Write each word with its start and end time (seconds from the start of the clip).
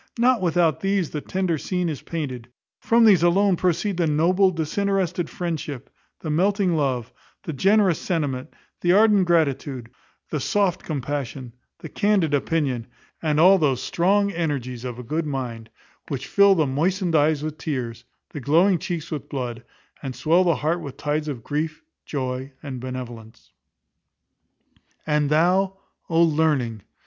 Not 0.17 0.41
without 0.41 0.79
these 0.79 1.11
the 1.11 1.21
tender 1.21 1.59
scene 1.59 1.87
is 1.87 2.01
painted. 2.01 2.47
From 2.79 3.05
these 3.05 3.21
alone 3.21 3.55
proceed 3.55 3.97
the 3.97 4.07
noble, 4.07 4.49
disinterested 4.49 5.29
friendship, 5.29 5.91
the 6.21 6.31
melting 6.31 6.75
love, 6.75 7.13
the 7.43 7.53
generous 7.53 7.99
sentiment, 7.99 8.51
the 8.79 8.93
ardent 8.93 9.25
gratitude, 9.27 9.91
the 10.31 10.39
soft 10.39 10.81
compassion, 10.81 11.53
the 11.81 11.89
candid 11.89 12.33
opinion; 12.33 12.87
and 13.21 13.39
all 13.39 13.59
those 13.59 13.79
strong 13.79 14.31
energies 14.31 14.83
of 14.85 14.97
a 14.97 15.03
good 15.03 15.27
mind, 15.27 15.69
which 16.07 16.25
fill 16.25 16.55
the 16.55 16.65
moistened 16.65 17.15
eyes 17.15 17.43
with 17.43 17.59
tears, 17.59 18.03
the 18.31 18.41
glowing 18.41 18.79
cheeks 18.79 19.11
with 19.11 19.29
blood, 19.29 19.63
and 20.01 20.15
swell 20.15 20.43
the 20.43 20.55
heart 20.55 20.81
with 20.81 20.97
tides 20.97 21.27
of 21.27 21.43
grief, 21.43 21.83
joy, 22.07 22.51
and 22.63 22.79
benevolence. 22.79 23.51
And 25.05 25.29
thou, 25.29 25.77
O 26.09 26.23
Learning! 26.23 26.81